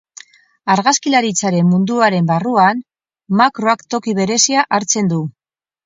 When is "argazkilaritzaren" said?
0.75-1.69